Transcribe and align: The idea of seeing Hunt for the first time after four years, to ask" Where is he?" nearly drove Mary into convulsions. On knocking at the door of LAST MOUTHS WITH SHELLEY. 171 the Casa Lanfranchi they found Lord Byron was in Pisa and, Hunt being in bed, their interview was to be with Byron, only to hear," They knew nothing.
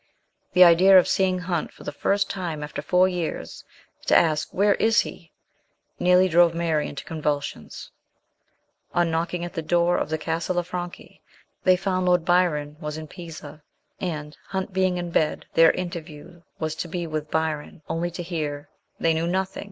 The 0.53 0.63
idea 0.63 0.97
of 0.97 1.07
seeing 1.07 1.37
Hunt 1.37 1.71
for 1.71 1.83
the 1.83 1.91
first 1.91 2.27
time 2.27 2.63
after 2.63 2.81
four 2.81 3.07
years, 3.07 3.63
to 4.07 4.15
ask" 4.17 4.49
Where 4.51 4.73
is 4.73 5.01
he?" 5.01 5.31
nearly 5.99 6.27
drove 6.27 6.55
Mary 6.55 6.87
into 6.89 7.05
convulsions. 7.05 7.91
On 8.95 9.11
knocking 9.11 9.45
at 9.45 9.53
the 9.53 9.61
door 9.61 9.97
of 9.97 10.11
LAST 10.11 10.25
MOUTHS 10.25 10.49
WITH 10.49 10.55
SHELLEY. 10.65 10.65
171 10.71 10.89
the 10.89 10.97
Casa 10.97 11.05
Lanfranchi 11.05 11.21
they 11.63 11.77
found 11.77 12.05
Lord 12.07 12.25
Byron 12.25 12.77
was 12.79 12.97
in 12.97 13.05
Pisa 13.07 13.61
and, 13.99 14.35
Hunt 14.47 14.73
being 14.73 14.97
in 14.97 15.11
bed, 15.11 15.45
their 15.53 15.69
interview 15.69 16.41
was 16.57 16.73
to 16.77 16.87
be 16.87 17.05
with 17.05 17.29
Byron, 17.29 17.83
only 17.87 18.09
to 18.09 18.23
hear," 18.23 18.69
They 18.99 19.13
knew 19.13 19.27
nothing. 19.27 19.59